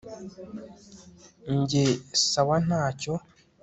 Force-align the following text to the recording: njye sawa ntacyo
njye 1.57 1.83
sawa 2.31 2.55
ntacyo 2.67 3.13